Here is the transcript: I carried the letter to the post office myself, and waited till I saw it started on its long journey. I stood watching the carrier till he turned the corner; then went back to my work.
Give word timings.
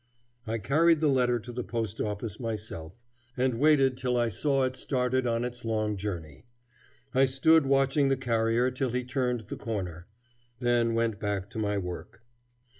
I 0.47 0.57
carried 0.57 0.99
the 0.99 1.07
letter 1.09 1.39
to 1.39 1.51
the 1.51 1.63
post 1.63 2.01
office 2.01 2.39
myself, 2.39 2.97
and 3.37 3.59
waited 3.59 3.97
till 3.97 4.17
I 4.17 4.29
saw 4.29 4.63
it 4.63 4.75
started 4.75 5.27
on 5.27 5.43
its 5.43 5.63
long 5.63 5.95
journey. 5.95 6.47
I 7.13 7.25
stood 7.25 7.67
watching 7.67 8.07
the 8.07 8.17
carrier 8.17 8.71
till 8.71 8.89
he 8.89 9.03
turned 9.03 9.41
the 9.41 9.57
corner; 9.57 10.07
then 10.59 10.95
went 10.95 11.19
back 11.19 11.51
to 11.51 11.59
my 11.59 11.77
work. 11.77 12.23